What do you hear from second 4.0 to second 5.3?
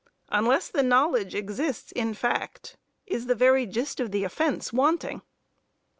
the offence is wanting.